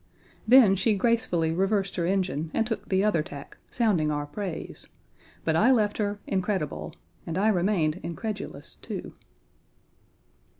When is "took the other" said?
2.65-3.21